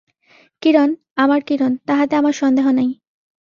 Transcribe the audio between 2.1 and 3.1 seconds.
আমার সন্দেহ নাই।